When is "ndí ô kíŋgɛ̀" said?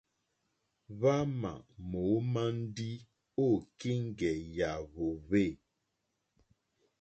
2.61-4.33